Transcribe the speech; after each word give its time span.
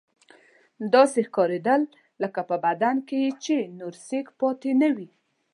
داسې 0.93 1.19
ښکارېدل 1.27 1.81
لکه 2.23 2.41
په 2.49 2.55
بدن 2.65 2.95
کې 3.07 3.21
چې 3.43 3.53
یې 3.61 3.65
نور 3.79 3.93
سېک 4.07 4.27
پاتې 4.39 4.71
نه 4.81 4.89
وي. 4.95 5.09